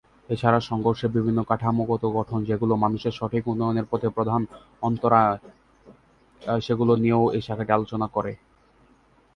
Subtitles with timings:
[0.29, 4.41] এছাড়া সংঘর্ষের বিভিন্ন কাঠামোগত গঠন, যেগুলো মানুষের সঠিক উন্নয়নের পথে প্রধান
[4.83, 5.37] অন্তরায়,
[6.61, 8.31] সেগুলো নিয়েও এ শাখাটি আলোচনা করে।